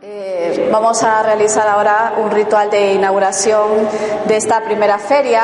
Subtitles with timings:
[0.00, 3.88] Eh, vamos a realizar ahora un ritual de inauguración
[4.26, 5.42] de esta primera feria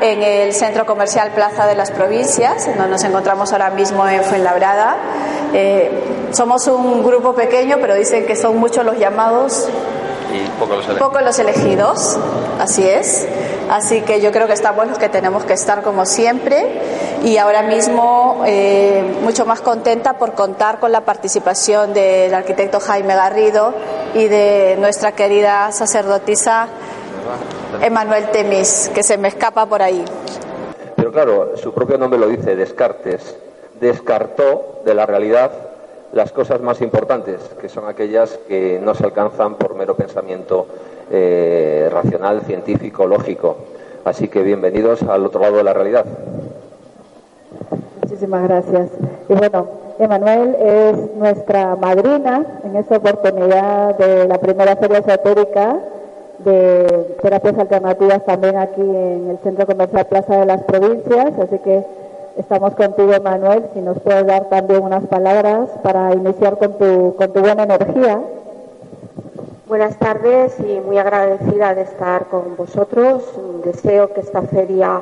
[0.00, 4.96] en el Centro Comercial Plaza de las Provincias, donde nos encontramos ahora mismo en Fuenlabrada.
[5.52, 5.90] Eh,
[6.30, 9.68] somos un grupo pequeño, pero dicen que son muchos los llamados
[10.32, 10.86] y poco los.
[10.86, 12.16] Poco los elegidos,
[12.60, 13.26] así es.
[13.70, 16.66] Así que yo creo que estamos los que tenemos que estar como siempre
[17.22, 23.14] y ahora mismo eh, mucho más contenta por contar con la participación del arquitecto Jaime
[23.14, 23.74] Garrido
[24.14, 26.68] y de nuestra querida sacerdotisa
[27.82, 30.04] Emanuel Temis, que se me escapa por ahí.
[30.96, 33.36] Pero claro, su propio nombre lo dice, Descartes.
[33.80, 35.50] Descartó de la realidad
[36.12, 40.66] las cosas más importantes, que son aquellas que no se alcanzan por mero pensamiento
[41.10, 43.56] eh, racional, científico, lógico.
[44.04, 46.04] Así que bienvenidos al otro lado de la realidad.
[48.20, 48.90] Muchísimas gracias.
[49.30, 49.66] Y bueno,
[49.98, 55.78] Emanuel es nuestra madrina en esta oportunidad de la primera feria esotérica
[56.40, 61.32] de terapias alternativas también aquí en el Centro Comercial Plaza de las Provincias.
[61.38, 61.82] Así que
[62.36, 67.32] estamos contigo, Emanuel, si nos puedes dar también unas palabras para iniciar con tu, con
[67.32, 68.20] tu buena energía.
[69.66, 73.22] Buenas tardes y muy agradecida de estar con vosotros.
[73.64, 75.00] Deseo que esta feria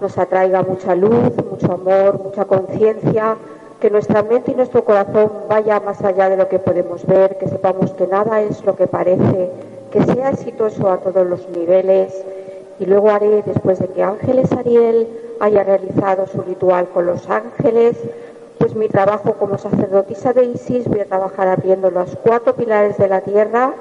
[0.00, 3.36] nos atraiga mucha luz, mucho amor, mucha conciencia,
[3.80, 7.48] que nuestra mente y nuestro corazón vaya más allá de lo que podemos ver, que
[7.48, 9.50] sepamos que nada es lo que parece,
[9.92, 12.24] que sea exitoso a todos los niveles.
[12.80, 15.08] Y luego haré, después de que Ángeles Ariel
[15.40, 17.96] haya realizado su ritual con los ángeles,
[18.58, 23.08] pues mi trabajo como sacerdotisa de Isis, voy a trabajar abriendo los cuatro pilares de
[23.08, 23.72] la tierra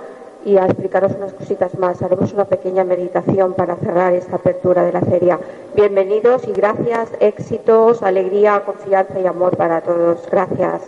[0.46, 2.02] y a explicaros unas cositas más.
[2.02, 5.40] Haremos una pequeña meditación para cerrar esta apertura de la feria.
[5.76, 10.28] Bienvenidos y gracias, éxitos, alegría, confianza y amor para todos.
[10.32, 10.82] Gracias.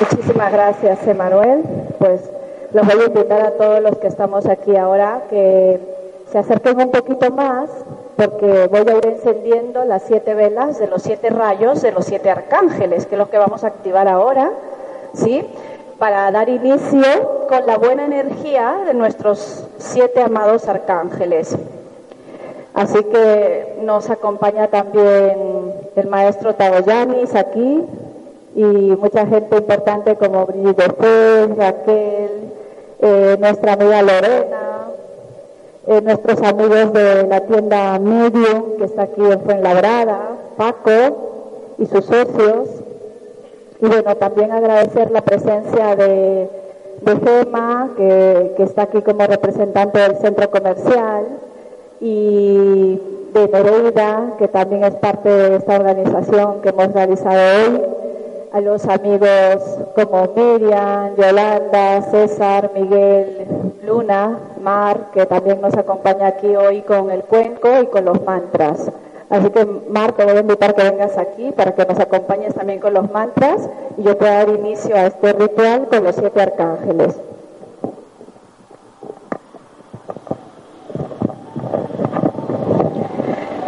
[0.00, 1.62] Muchísimas gracias, Emanuel.
[1.98, 2.22] Pues
[2.72, 5.80] los voy a invitar a todos los que estamos aquí ahora que
[6.30, 7.68] se acerquen un poquito más
[8.16, 12.30] porque voy a ir encendiendo las siete velas de los siete rayos de los siete
[12.30, 14.52] arcángeles, que es lo que vamos a activar ahora,
[15.14, 15.44] ¿sí?
[15.98, 21.56] Para dar inicio con la buena energía de nuestros siete amados arcángeles.
[22.74, 27.84] Así que nos acompaña también el maestro Tagoyanis aquí
[28.54, 32.30] y mucha gente importante como Brigitte Fe, Raquel,
[33.00, 34.88] eh, nuestra amiga Lorena,
[35.86, 42.04] eh, nuestros amigos de la tienda Medium, que está aquí en Fuenlabrada, Paco y sus
[42.04, 42.79] socios.
[43.82, 46.50] Y bueno, también agradecer la presencia de,
[47.00, 51.26] de FEMA, que, que está aquí como representante del centro comercial,
[52.00, 53.00] y
[53.32, 57.82] de Nereida, que también es parte de esta organización que hemos realizado hoy
[58.52, 63.46] a los amigos como Miriam, Yolanda, César, Miguel,
[63.86, 68.90] Luna, Mar, que también nos acompaña aquí hoy con el cuenco y con los mantras.
[69.30, 72.80] Así que, Mar, te voy a invitar que vengas aquí para que nos acompañes también
[72.80, 77.16] con los mantras y yo pueda dar inicio a este ritual con los siete arcángeles.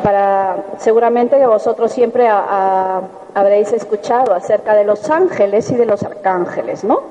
[0.02, 6.82] Para, seguramente que vosotros siempre habréis escuchado acerca de los ángeles y de los arcángeles,
[6.82, 7.02] ¿no?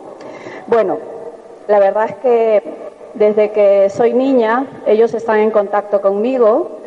[0.68, 0.98] Bueno,
[1.70, 6.81] la verdad es que desde que soy niña ellos están en contacto conmigo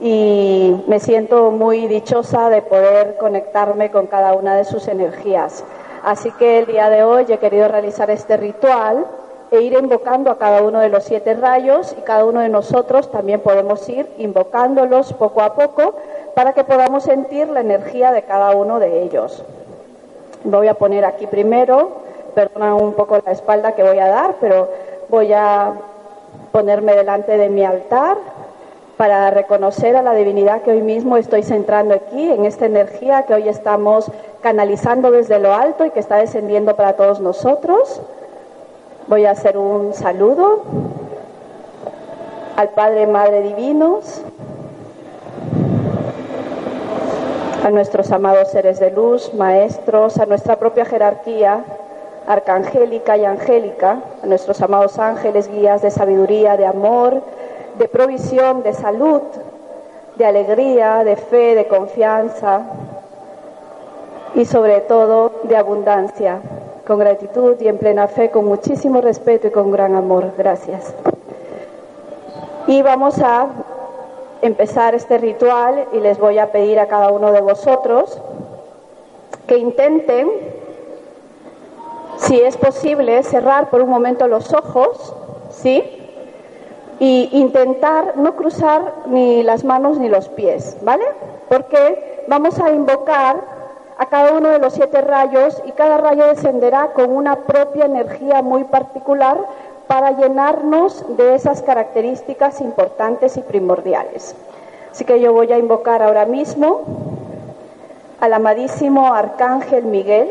[0.00, 5.64] y me siento muy dichosa de poder conectarme con cada una de sus energías.
[6.04, 9.06] Así que el día de hoy he querido realizar este ritual
[9.50, 13.10] e ir invocando a cada uno de los siete rayos y cada uno de nosotros
[13.10, 15.94] también podemos ir invocándolos poco a poco
[16.34, 19.42] para que podamos sentir la energía de cada uno de ellos.
[20.44, 21.90] Voy a poner aquí primero,
[22.34, 24.68] perdona un poco la espalda que voy a dar, pero
[25.08, 25.72] voy a
[26.52, 28.16] ponerme delante de mi altar
[28.98, 33.32] para reconocer a la divinidad que hoy mismo estoy centrando aquí, en esta energía que
[33.32, 34.10] hoy estamos
[34.42, 38.02] canalizando desde lo alto y que está descendiendo para todos nosotros.
[39.06, 40.64] Voy a hacer un saludo
[42.56, 44.20] al Padre Madre Divinos,
[47.64, 51.64] a nuestros amados seres de luz, maestros, a nuestra propia jerarquía
[52.26, 57.22] arcangélica y angélica, a nuestros amados ángeles, guías de sabiduría, de amor,
[57.78, 59.22] de provisión, de salud,
[60.16, 62.62] de alegría, de fe, de confianza
[64.34, 66.40] y sobre todo de abundancia,
[66.86, 70.32] con gratitud y en plena fe, con muchísimo respeto y con gran amor.
[70.36, 70.94] Gracias.
[72.66, 73.46] Y vamos a
[74.42, 78.20] empezar este ritual y les voy a pedir a cada uno de vosotros
[79.46, 80.28] que intenten,
[82.18, 85.14] si es posible, cerrar por un momento los ojos,
[85.50, 85.97] ¿sí?
[87.00, 91.04] Y intentar no cruzar ni las manos ni los pies, ¿vale?
[91.48, 93.36] Porque vamos a invocar
[93.98, 98.42] a cada uno de los siete rayos y cada rayo descenderá con una propia energía
[98.42, 99.38] muy particular
[99.88, 104.36] para llenarnos de esas características importantes y primordiales.
[104.92, 106.82] Así que yo voy a invocar ahora mismo
[108.20, 110.28] al amadísimo Arcángel Miguel,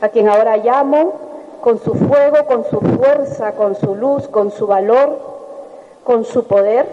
[0.00, 1.12] a quien ahora llamo
[1.60, 5.18] con su fuego, con su fuerza, con su luz, con su valor,
[6.04, 6.86] con su poder,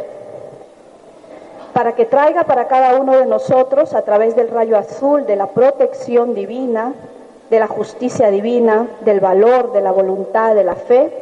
[1.74, 5.48] para que traiga para cada uno de nosotros, a través del rayo azul, de la
[5.48, 6.94] protección divina,
[7.50, 11.14] de la justicia divina, del valor, de la voluntad, de la fe,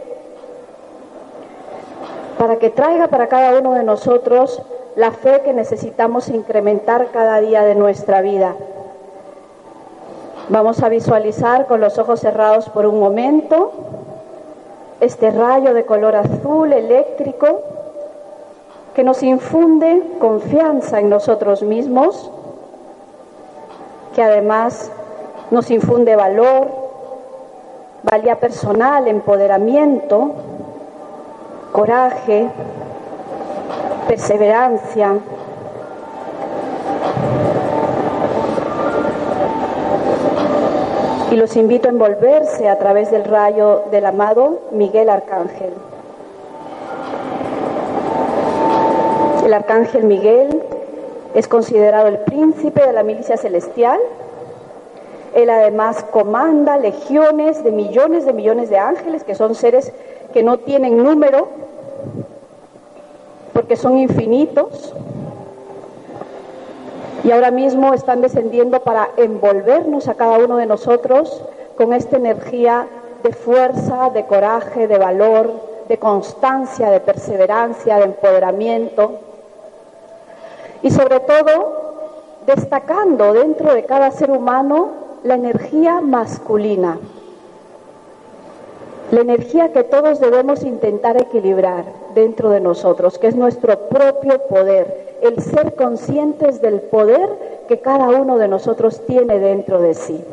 [2.37, 4.61] para que traiga para cada uno de nosotros
[4.95, 8.55] la fe que necesitamos incrementar cada día de nuestra vida.
[10.49, 13.71] Vamos a visualizar con los ojos cerrados por un momento
[15.01, 17.59] este rayo de color azul eléctrico
[18.95, 22.31] que nos infunde confianza en nosotros mismos,
[24.15, 24.89] que además
[25.51, 26.69] nos infunde valor,
[28.03, 30.31] valía personal, empoderamiento,
[31.73, 32.47] coraje,
[34.07, 35.17] perseverancia.
[41.31, 45.73] Y los invito a envolverse a través del rayo del amado Miguel Arcángel.
[49.45, 50.63] El Arcángel Miguel
[51.35, 53.99] es considerado el príncipe de la milicia celestial.
[55.35, 59.93] Él además comanda legiones de millones de millones de ángeles, que son seres
[60.33, 61.47] que no tienen número,
[63.53, 64.95] porque son infinitos
[67.23, 71.43] y ahora mismo están descendiendo para envolvernos a cada uno de nosotros
[71.77, 72.87] con esta energía
[73.21, 75.51] de fuerza, de coraje, de valor,
[75.87, 79.19] de constancia, de perseverancia, de empoderamiento
[80.85, 81.73] y sobre todo
[82.45, 84.89] destacando dentro de cada ser humano
[85.23, 86.99] la energía masculina,
[89.09, 95.17] la energía que todos debemos intentar equilibrar dentro de nosotros, que es nuestro propio poder,
[95.23, 97.29] el ser conscientes del poder
[97.67, 100.23] que cada uno de nosotros tiene dentro de sí.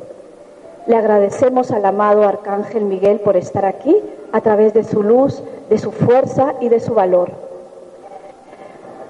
[0.87, 3.97] Le agradecemos al amado Arcángel Miguel por estar aquí
[4.33, 7.52] a través de su luz, de su fuerza y de su valor.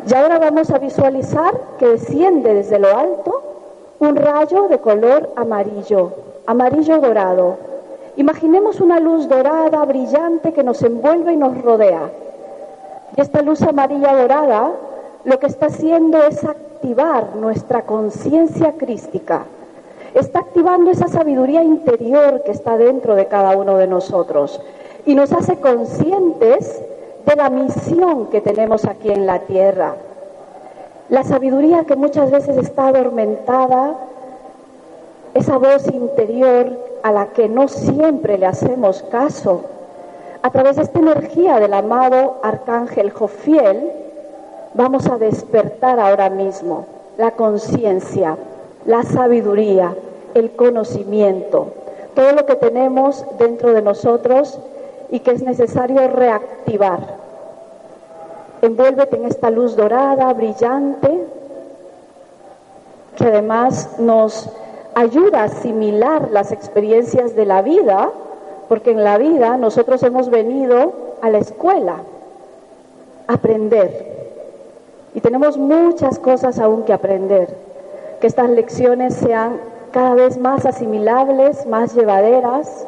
[0.08, 3.42] Y ahora vamos a visualizar que desciende desde lo alto
[4.00, 6.12] un rayo de color amarillo,
[6.46, 7.56] amarillo dorado,
[8.16, 12.10] Imaginemos una luz dorada, brillante, que nos envuelve y nos rodea.
[13.16, 14.72] Y esta luz amarilla dorada
[15.24, 19.44] lo que está haciendo es activar nuestra conciencia crística.
[20.12, 24.60] Está activando esa sabiduría interior que está dentro de cada uno de nosotros
[25.06, 26.82] y nos hace conscientes
[27.26, 29.94] de la misión que tenemos aquí en la tierra.
[31.08, 33.94] La sabiduría que muchas veces está adormentada,
[35.34, 39.64] esa voz interior a la que no siempre le hacemos caso,
[40.42, 43.92] a través de esta energía del amado Arcángel Jofiel,
[44.74, 46.86] vamos a despertar ahora mismo
[47.16, 48.36] la conciencia,
[48.86, 49.94] la sabiduría,
[50.34, 51.68] el conocimiento,
[52.14, 54.58] todo lo que tenemos dentro de nosotros
[55.12, 57.16] y que es necesario reactivar.
[58.62, 61.26] Envuélvete en esta luz dorada, brillante,
[63.16, 64.48] que además nos
[64.94, 68.10] ayuda a asimilar las experiencias de la vida,
[68.70, 71.96] porque en la vida nosotros hemos venido a la escuela
[73.28, 74.12] a aprender
[75.14, 77.54] y tenemos muchas cosas aún que aprender,
[78.18, 79.58] que estas lecciones sean
[79.90, 82.86] cada vez más asimilables, más llevaderas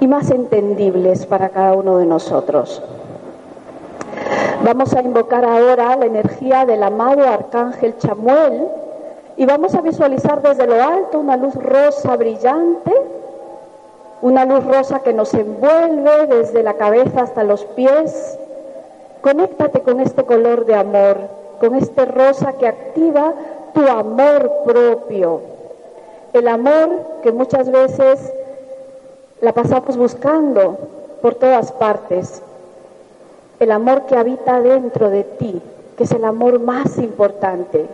[0.00, 2.82] y más entendibles para cada uno de nosotros.
[4.64, 8.68] Vamos a invocar ahora la energía del amado Arcángel Chamuel,
[9.36, 12.92] y vamos a visualizar desde lo alto una luz rosa brillante,
[14.20, 18.38] una luz rosa que nos envuelve desde la cabeza hasta los pies.
[19.20, 21.16] Conéctate con este color de amor,
[21.60, 23.32] con este rosa que activa
[23.72, 25.40] tu amor propio.
[26.32, 26.90] El amor
[27.22, 28.32] que muchas veces
[29.42, 30.78] la pasamos buscando
[31.20, 32.42] por todas partes.
[33.60, 35.60] El amor que habita dentro de ti,
[35.96, 37.86] que es el amor más importante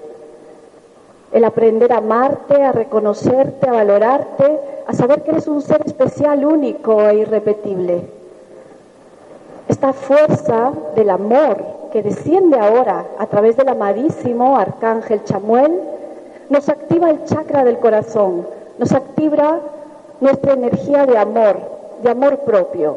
[1.32, 6.44] el aprender a amarte, a reconocerte, a valorarte, a saber que eres un ser especial,
[6.44, 8.02] único e irrepetible.
[9.68, 11.58] Esta fuerza del amor
[11.92, 15.80] que desciende ahora a través del amadísimo arcángel Chamuel,
[16.48, 18.46] nos activa el chakra del corazón,
[18.78, 19.60] nos activa
[20.20, 21.58] nuestra energía de amor,
[22.02, 22.96] de amor propio,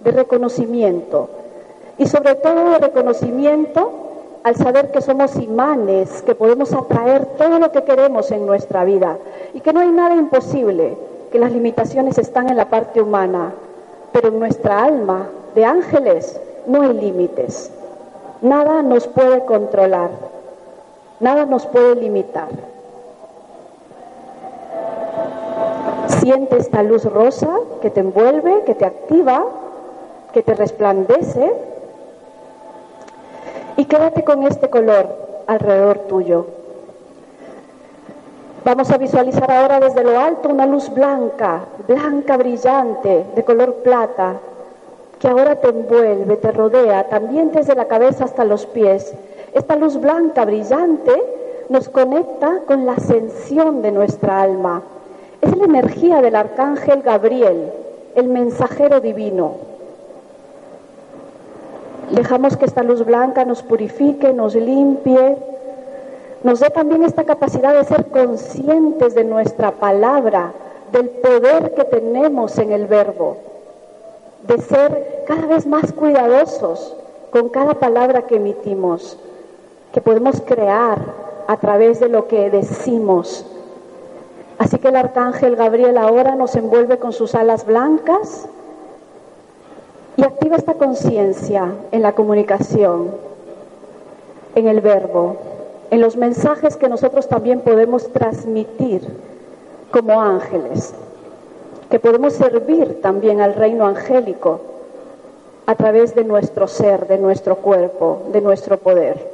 [0.00, 1.28] de reconocimiento
[1.98, 3.90] y sobre todo de reconocimiento
[4.42, 9.16] al saber que somos imanes, que podemos atraer todo lo que queremos en nuestra vida
[9.54, 10.98] y que no hay nada imposible,
[11.32, 13.54] que las limitaciones están en la parte humana,
[14.12, 17.70] pero en nuestra alma de ángeles no hay límites.
[18.42, 20.10] Nada nos puede controlar,
[21.20, 22.48] nada nos puede limitar.
[26.24, 27.50] Siente esta luz rosa
[27.82, 29.44] que te envuelve, que te activa,
[30.32, 31.52] que te resplandece
[33.76, 35.06] y quédate con este color
[35.46, 36.46] alrededor tuyo.
[38.64, 44.36] Vamos a visualizar ahora desde lo alto una luz blanca, blanca brillante, de color plata,
[45.18, 49.12] que ahora te envuelve, te rodea, también desde la cabeza hasta los pies.
[49.52, 51.12] Esta luz blanca brillante
[51.68, 54.84] nos conecta con la ascensión de nuestra alma.
[55.44, 57.70] Es la energía del arcángel Gabriel,
[58.14, 59.56] el mensajero divino.
[62.12, 65.36] Dejamos que esta luz blanca nos purifique, nos limpie,
[66.44, 70.54] nos dé también esta capacidad de ser conscientes de nuestra palabra,
[70.92, 73.36] del poder que tenemos en el verbo,
[74.48, 76.96] de ser cada vez más cuidadosos
[77.30, 79.18] con cada palabra que emitimos,
[79.92, 81.00] que podemos crear
[81.46, 83.44] a través de lo que decimos.
[84.64, 88.48] Así que el arcángel Gabriel ahora nos envuelve con sus alas blancas
[90.16, 93.10] y activa esta conciencia en la comunicación,
[94.54, 95.36] en el verbo,
[95.90, 99.06] en los mensajes que nosotros también podemos transmitir
[99.90, 100.94] como ángeles,
[101.90, 104.62] que podemos servir también al reino angélico
[105.66, 109.33] a través de nuestro ser, de nuestro cuerpo, de nuestro poder.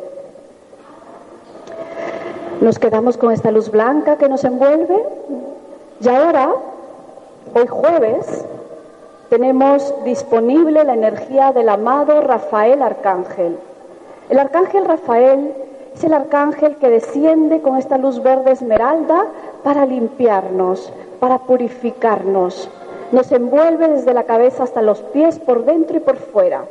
[2.61, 5.03] Nos quedamos con esta luz blanca que nos envuelve
[5.99, 6.53] y ahora,
[7.55, 8.45] hoy jueves,
[9.31, 13.59] tenemos disponible la energía del amado Rafael Arcángel.
[14.29, 15.55] El Arcángel Rafael
[15.95, 19.25] es el Arcángel que desciende con esta luz verde esmeralda
[19.65, 22.69] para limpiarnos, para purificarnos.
[23.11, 26.67] Nos envuelve desde la cabeza hasta los pies, por dentro y por fuera.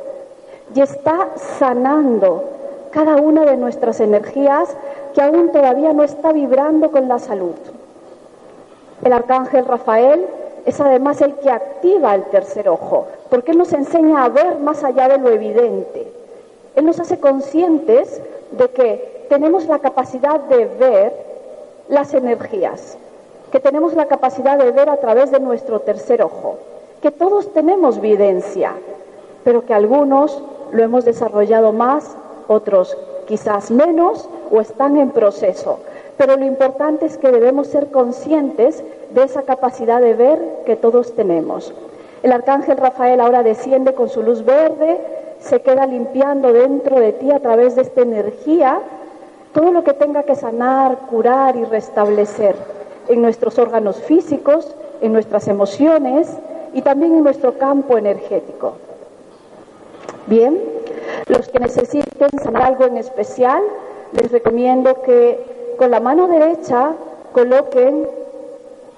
[0.72, 2.44] Y está sanando
[2.90, 4.76] cada una de nuestras energías
[5.14, 7.54] que aún todavía no está vibrando con la salud.
[9.02, 10.26] El Arcángel Rafael
[10.66, 14.84] es además el que activa el tercer ojo, porque Él nos enseña a ver más
[14.84, 16.12] allá de lo evidente.
[16.76, 18.20] Él nos hace conscientes
[18.52, 21.12] de que tenemos la capacidad de ver
[21.88, 22.98] las energías,
[23.50, 26.58] que tenemos la capacidad de ver a través de nuestro tercer ojo,
[27.00, 28.74] que todos tenemos videncia,
[29.44, 30.42] pero que algunos
[30.72, 32.16] lo hemos desarrollado más,
[32.50, 35.78] otros quizás menos o están en proceso.
[36.16, 41.14] Pero lo importante es que debemos ser conscientes de esa capacidad de ver que todos
[41.14, 41.72] tenemos.
[42.22, 44.98] El arcángel Rafael ahora desciende con su luz verde,
[45.38, 48.80] se queda limpiando dentro de ti a través de esta energía
[49.54, 52.56] todo lo que tenga que sanar, curar y restablecer
[53.08, 56.28] en nuestros órganos físicos, en nuestras emociones
[56.74, 58.74] y también en nuestro campo energético.
[60.26, 60.60] Bien,
[61.26, 62.09] los que necesiten
[62.42, 63.62] sanar algo en especial,
[64.12, 66.92] les recomiendo que con la mano derecha
[67.32, 68.06] coloquen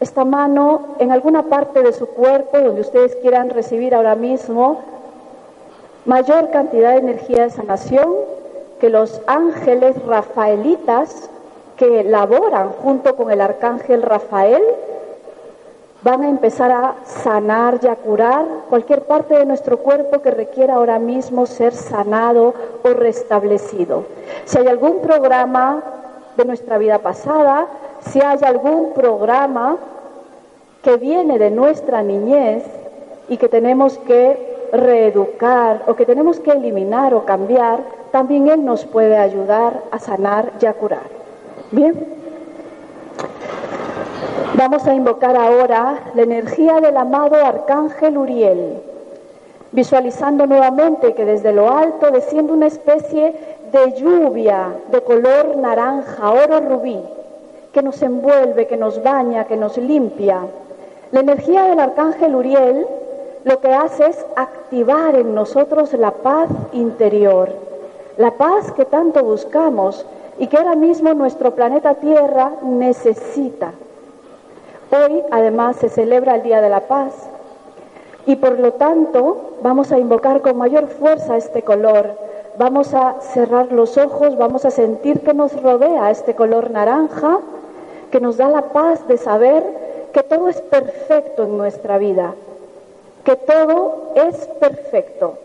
[0.00, 4.80] esta mano en alguna parte de su cuerpo donde ustedes quieran recibir ahora mismo
[6.06, 8.12] mayor cantidad de energía de sanación
[8.80, 11.30] que los ángeles rafaelitas
[11.76, 14.62] que laboran junto con el arcángel Rafael
[16.02, 20.74] van a empezar a sanar y a curar cualquier parte de nuestro cuerpo que requiera
[20.74, 24.04] ahora mismo ser sanado o restablecido.
[24.44, 25.82] Si hay algún programa
[26.36, 27.66] de nuestra vida pasada,
[28.00, 29.76] si hay algún programa
[30.82, 32.64] que viene de nuestra niñez
[33.28, 37.80] y que tenemos que reeducar o que tenemos que eliminar o cambiar,
[38.10, 41.06] también Él nos puede ayudar a sanar y a curar.
[41.70, 42.22] Bien.
[44.56, 48.82] Vamos a invocar ahora la energía del amado Arcángel Uriel,
[49.72, 53.34] visualizando nuevamente que desde lo alto desciende una especie
[53.72, 57.00] de lluvia de color naranja, oro rubí,
[57.72, 60.42] que nos envuelve, que nos baña, que nos limpia
[61.12, 62.86] la energía del arcángel Uriel
[63.44, 67.50] lo que hace es activar en nosotros la paz interior,
[68.16, 70.06] la paz que tanto buscamos
[70.38, 73.72] y que ahora mismo nuestro planeta Tierra necesita.
[74.94, 77.14] Hoy además se celebra el Día de la Paz.
[78.26, 82.18] Y por lo tanto vamos a invocar con mayor fuerza este color.
[82.58, 87.38] Vamos a cerrar los ojos, vamos a sentir que nos rodea este color naranja,
[88.10, 89.64] que nos da la paz de saber
[90.12, 92.34] que todo es perfecto en nuestra vida,
[93.24, 95.38] que todo es perfecto,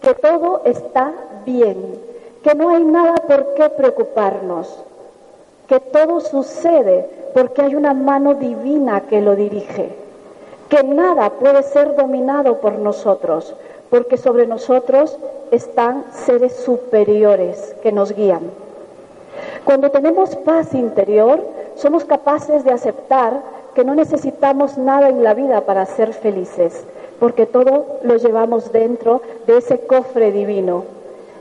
[0.00, 1.12] que todo está
[1.46, 2.00] bien,
[2.42, 4.84] que no hay nada por qué preocuparnos,
[5.68, 9.90] que todo sucede porque hay una mano divina que lo dirige,
[10.68, 13.54] que nada puede ser dominado por nosotros,
[13.90, 15.18] porque sobre nosotros
[15.50, 18.40] están seres superiores que nos guían.
[19.64, 21.40] Cuando tenemos paz interior,
[21.76, 23.42] somos capaces de aceptar
[23.74, 26.84] que no necesitamos nada en la vida para ser felices,
[27.20, 30.84] porque todo lo llevamos dentro de ese cofre divino,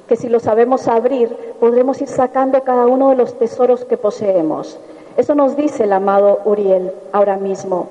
[0.08, 4.80] que si lo sabemos abrir, podremos ir sacando cada uno de los tesoros que poseemos.
[5.18, 7.88] Eso nos dice el amado Uriel ahora mismo.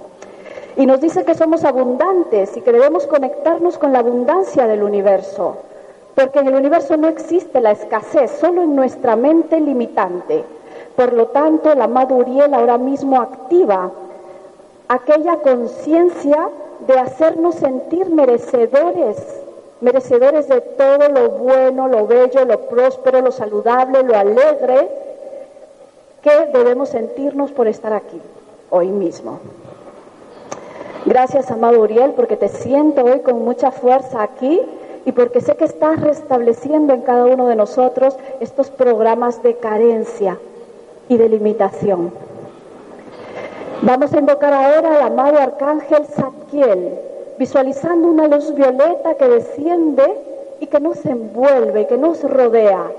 [0.76, 5.56] Y nos dice que somos abundantes y que debemos conectarnos con la abundancia del universo,
[6.14, 10.44] porque en el universo no existe la escasez, solo en nuestra mente limitante.
[10.94, 13.90] Por lo tanto, el amado Uriel ahora mismo activa
[14.88, 16.48] aquella conciencia
[16.86, 19.16] de hacernos sentir merecedores,
[19.80, 24.88] merecedores de todo lo bueno, lo bello, lo próspero, lo saludable, lo alegre,
[26.22, 28.20] que debemos sentirnos por estar aquí,
[28.70, 29.40] hoy mismo.
[31.04, 34.60] Gracias, amado Uriel, porque te siento hoy con mucha fuerza aquí
[35.04, 40.36] y porque sé que estás restableciendo en cada uno de nosotros estos programas de carencia
[41.08, 42.12] y de limitación.
[43.82, 46.98] Vamos a invocar ahora al amado arcángel Zadkiel,
[47.38, 50.04] visualizando una luz violeta que desciende
[50.60, 52.90] y que nos envuelve que nos rodea.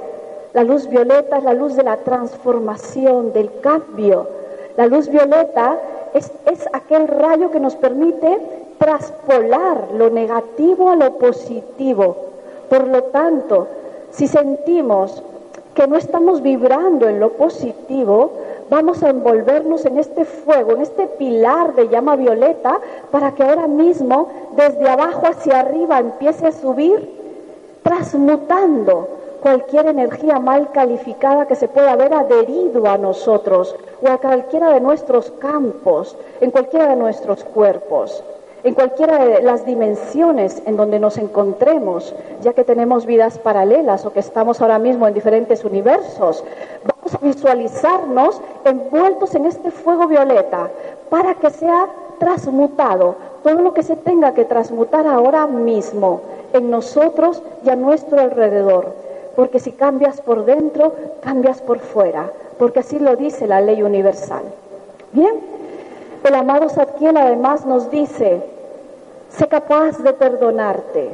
[0.54, 4.28] La luz violeta es la luz de la transformación, del cambio.
[4.76, 5.78] La luz violeta
[6.14, 8.40] es, es aquel rayo que nos permite
[8.78, 12.16] traspolar lo negativo a lo positivo.
[12.70, 13.68] Por lo tanto,
[14.12, 15.22] si sentimos
[15.74, 18.32] que no estamos vibrando en lo positivo,
[18.70, 22.80] vamos a envolvernos en este fuego, en este pilar de llama violeta,
[23.12, 27.10] para que ahora mismo desde abajo hacia arriba empiece a subir,
[27.84, 29.08] transmutando
[29.42, 34.82] cualquier energía mal calificada que se pueda haber adherido a nosotros o a cualquiera de
[34.82, 38.24] nuestros campos, en cualquiera de nuestros cuerpos
[38.64, 44.12] en cualquiera de las dimensiones en donde nos encontremos, ya que tenemos vidas paralelas o
[44.12, 46.44] que estamos ahora mismo en diferentes universos,
[47.22, 50.70] visualizarnos envueltos en este fuego violeta
[51.10, 51.88] para que sea
[52.20, 56.22] transmutado todo lo que se tenga que transmutar ahora mismo
[56.54, 58.94] en nosotros y a nuestro alrededor.
[59.36, 64.44] Porque si cambias por dentro, cambias por fuera, porque así lo dice la ley universal.
[65.12, 65.36] Bien,
[66.24, 68.42] el amado Satkiel además nos dice,
[69.30, 71.12] sé capaz de perdonarte,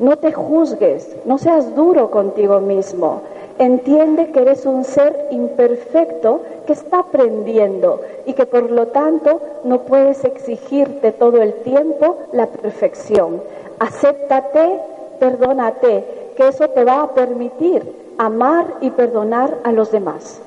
[0.00, 3.22] no te juzgues, no seas duro contigo mismo,
[3.58, 9.82] entiende que eres un ser imperfecto que está aprendiendo y que por lo tanto no
[9.82, 13.42] puedes exigirte todo el tiempo la perfección.
[13.78, 14.80] Acéptate,
[15.20, 16.04] perdónate,
[16.36, 20.40] que eso te va a permitir amar y perdonar a los demás.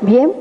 [0.00, 0.32] Bien,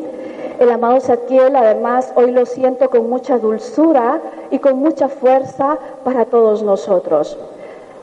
[0.59, 6.25] el amado Satiel, además, hoy lo siento con mucha dulzura y con mucha fuerza para
[6.25, 7.37] todos nosotros.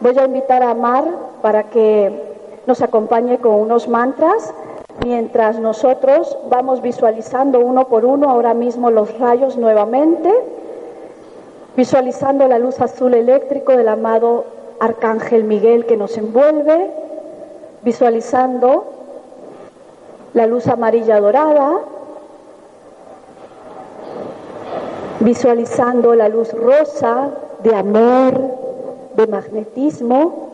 [0.01, 1.05] Voy a invitar a Mar
[1.43, 2.36] para que
[2.67, 4.53] nos acompañe con unos mantras
[5.05, 10.33] mientras nosotros vamos visualizando uno por uno ahora mismo los rayos nuevamente,
[11.77, 14.45] visualizando la luz azul eléctrico del amado
[14.81, 16.91] Arcángel Miguel que nos envuelve,
[17.83, 18.85] visualizando
[20.35, 21.79] la luz amarilla dorada,
[25.21, 27.31] visualizando la luz rosa
[27.63, 28.41] de amor,
[29.15, 30.46] de magnetismo,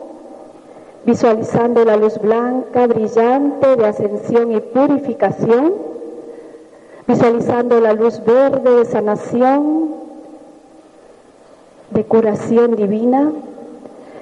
[1.05, 5.73] visualizando la luz blanca, brillante, de ascensión y purificación,
[7.07, 9.95] visualizando la luz verde de sanación,
[11.89, 13.31] de curación divina,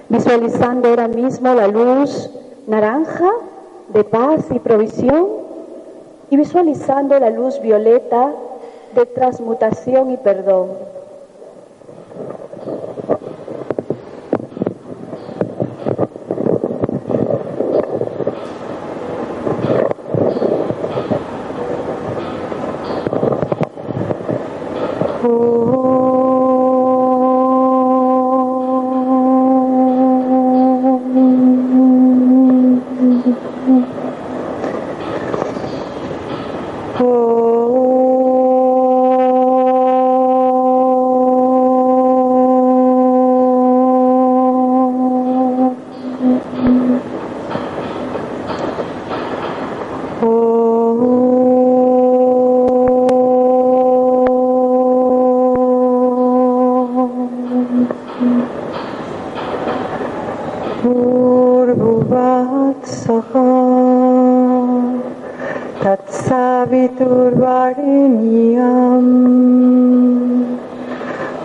[0.10, 2.30] visualizando ahora mismo la luz
[2.68, 3.30] naranja
[3.90, 5.28] de paz y provisión
[6.30, 8.32] y visualizando la luz violeta
[8.96, 10.70] de transmutación y perdón.
[66.32, 69.04] Tatsaviturvarenyam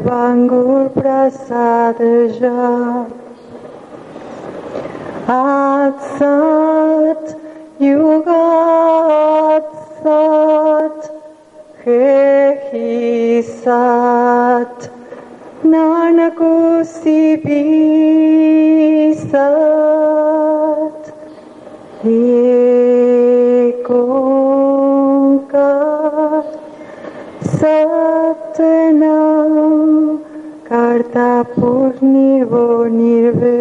[0.00, 1.98] Bangur Prasad
[2.38, 3.06] Jha
[5.28, 7.24] At Sat
[7.80, 8.44] Yuga
[9.56, 9.70] At
[10.02, 11.00] Sat
[11.84, 14.78] He Sat
[15.64, 17.62] Nanakusi Bi
[19.30, 21.04] Sat
[23.88, 25.70] Ekonka
[27.58, 29.07] Satna
[31.12, 33.58] ta pornivo nirve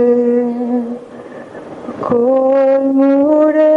[2.02, 3.76] colmure.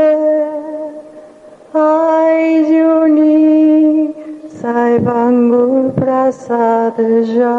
[1.75, 4.15] Ai aijuni
[4.59, 7.59] saibangul prasadja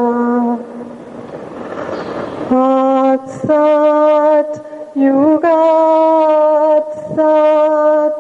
[2.51, 4.51] at sat
[4.95, 8.19] yugat sat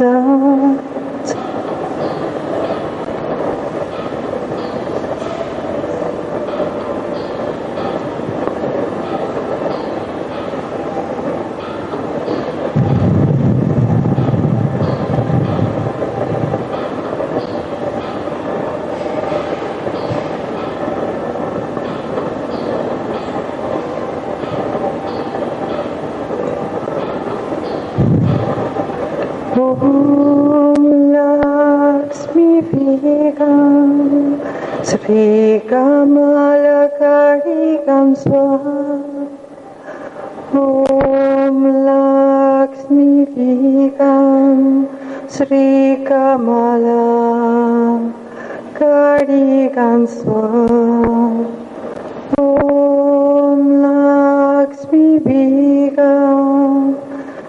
[55.88, 56.94] श्रीगं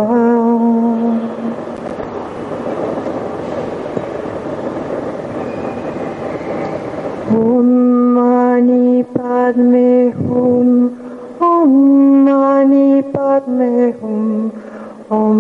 [7.37, 7.39] ॐ
[8.17, 10.69] मणिपद्मे हुं
[11.57, 11.73] Om
[12.25, 14.53] Mani Padme Hum.
[15.09, 15.39] Om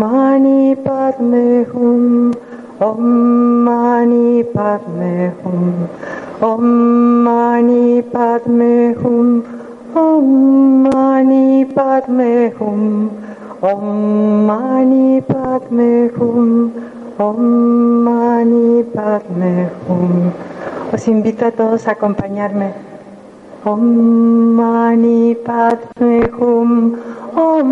[0.00, 2.32] Mani Padme Hum.
[2.78, 3.02] Om
[3.64, 5.88] Mani Padme Hum.
[6.42, 6.64] Om
[7.24, 9.42] Mani Padme Hum.
[9.94, 11.64] Om Mani
[15.22, 16.70] Padme Hum.
[17.18, 17.40] Om
[18.04, 20.32] Mani Padme Hum.
[20.92, 22.95] Os invito a todos a acompañarme.
[23.64, 23.80] ॐ
[24.56, 26.74] मणि पद्मे हुम्
[27.42, 27.70] ॐ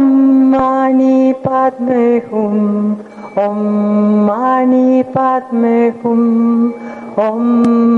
[0.53, 2.95] मणि पद्मे हुम्
[3.43, 3.61] ॐ
[4.27, 6.73] मणि पद्मे हुम्
[7.27, 7.45] ॐ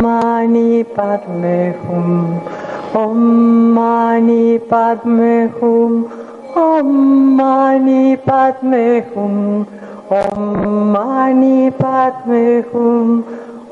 [0.03, 2.21] मणि पद्मे हुम्
[3.03, 3.25] ॐ
[3.77, 6.03] मणि पद्मे हुम्
[6.67, 6.93] ॐ
[7.39, 9.65] मणि पद्मे हुम्
[10.21, 10.45] ॐ
[10.93, 12.45] मणि पद्मे
[12.75, 13.23] हुम्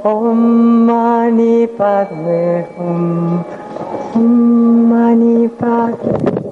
[0.07, 0.40] ॐ
[0.88, 2.44] मणि पद्मे
[2.79, 3.42] हुम्
[4.16, 6.43] Mani Padme